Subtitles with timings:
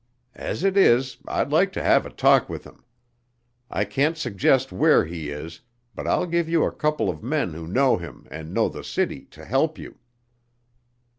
[0.33, 2.83] As it is, I'd like to have a talk with him.
[3.69, 5.61] I can't suggest where he is,
[5.93, 9.25] but I'll give you a couple of men who know him and know the city
[9.25, 9.99] to help you."